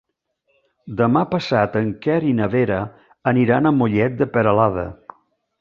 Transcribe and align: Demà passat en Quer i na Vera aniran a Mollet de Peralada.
Demà 1.01 1.21
passat 1.33 1.77
en 1.83 1.91
Quer 2.07 2.17
i 2.29 2.33
na 2.39 2.49
Vera 2.55 2.79
aniran 3.33 3.71
a 3.73 3.77
Mollet 3.83 4.21
de 4.23 4.33
Peralada. 4.39 4.89